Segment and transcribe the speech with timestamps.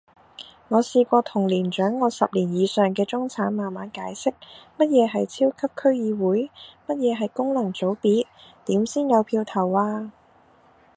[0.69, 4.33] 我試過同年長我十年以上嘅中產慢慢解釋，
[4.79, 6.49] 乜嘢係超級區議會？
[6.87, 8.25] 乜嘢係功能組別？
[8.65, 10.11] 點先有票投啊？